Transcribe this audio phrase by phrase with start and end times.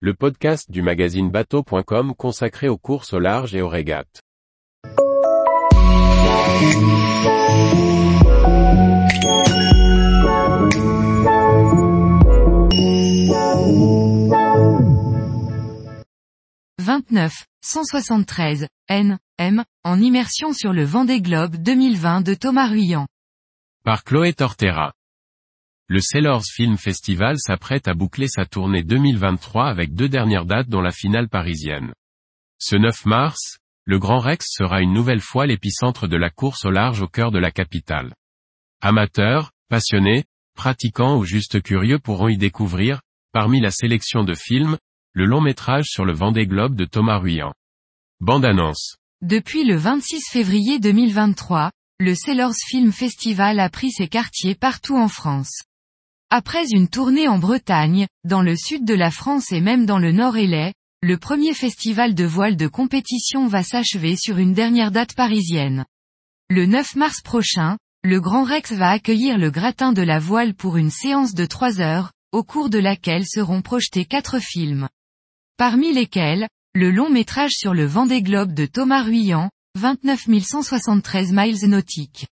[0.00, 4.20] le podcast du magazine bateau.com consacré aux courses au large et aux régates.
[16.78, 17.32] «29,
[17.64, 23.06] 173, N, M, en immersion sur le Vendée Globe 2020 de Thomas Ruyant.
[23.82, 24.92] Par Chloé Tortera.
[25.88, 30.80] Le Sailors Film Festival s'apprête à boucler sa tournée 2023 avec deux dernières dates dont
[30.80, 31.92] la finale parisienne.
[32.58, 36.72] Ce 9 mars, le Grand Rex sera une nouvelle fois l'épicentre de la course au
[36.72, 38.12] large au cœur de la capitale.
[38.80, 40.24] Amateurs, passionnés,
[40.56, 44.78] pratiquants ou juste curieux pourront y découvrir, parmi la sélection de films,
[45.12, 47.54] le long métrage sur le Vendée Globe de Thomas Ruyant.
[48.18, 48.96] Bande annonce.
[49.22, 55.06] Depuis le 26 février 2023, le Sailors Film Festival a pris ses quartiers partout en
[55.06, 55.62] France.
[56.30, 60.10] Après une tournée en Bretagne, dans le sud de la France et même dans le
[60.10, 65.14] nord et le premier festival de voile de compétition va s'achever sur une dernière date
[65.14, 65.84] parisienne.
[66.50, 70.76] Le 9 mars prochain, le Grand Rex va accueillir le gratin de la voile pour
[70.76, 74.88] une séance de 3 heures, au cours de laquelle seront projetés quatre films.
[75.58, 81.68] Parmi lesquels, le long métrage sur le Vendée Globe de Thomas Ruyant, 29 173 miles
[81.68, 82.26] nautiques.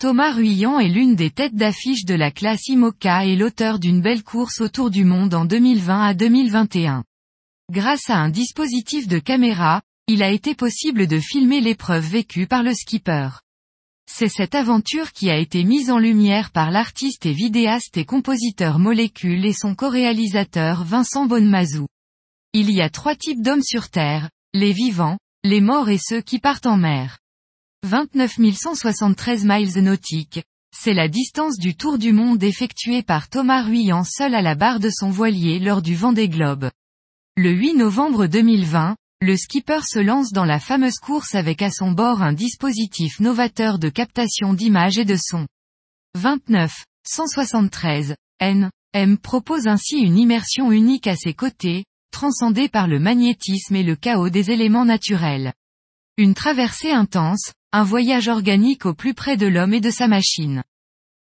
[0.00, 4.22] Thomas Ruyant est l'une des têtes d'affiche de la classe IMOCA et l'auteur d'une belle
[4.22, 7.02] course autour du monde en 2020 à 2021.
[7.72, 12.62] Grâce à un dispositif de caméra, il a été possible de filmer l'épreuve vécue par
[12.62, 13.30] le skipper.
[14.08, 18.78] C'est cette aventure qui a été mise en lumière par l'artiste et vidéaste et compositeur
[18.78, 21.88] Molécule et son co-réalisateur Vincent Bonnemazou.
[22.52, 26.38] Il y a trois types d'hommes sur Terre, les vivants, les morts et ceux qui
[26.38, 27.18] partent en mer.
[27.84, 30.42] 29 173 miles nautiques,
[30.76, 34.80] c'est la distance du tour du monde effectué par Thomas Ruyant seul à la barre
[34.80, 36.70] de son voilier lors du Vendée Globe.
[37.36, 41.92] Le 8 novembre 2020, le skipper se lance dans la fameuse course avec à son
[41.92, 45.46] bord un dispositif novateur de captation d'images et de son.
[46.16, 52.98] 29, 173, N, M propose ainsi une immersion unique à ses côtés, transcendée par le
[52.98, 55.52] magnétisme et le chaos des éléments naturels.
[56.16, 60.62] Une traversée intense, un voyage organique au plus près de l'homme et de sa machine.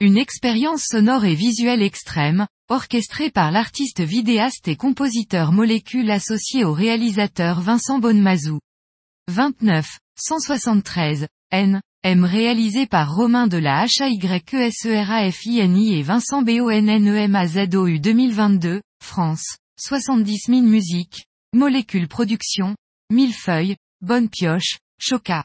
[0.00, 6.72] Une expérience sonore et visuelle extrême, orchestrée par l'artiste vidéaste et compositeur Molécule associé au
[6.72, 8.60] réalisateur Vincent Bonnemazou.
[9.28, 19.58] 29, 173, N, M réalisé par Romain de la HAYESERAFINI et Vincent BONNEMAZOU 2022, France,
[19.78, 22.74] 70 000 musiques, Molécule Production,
[23.10, 25.44] Millefeuille, Bonne Pioche, Choca.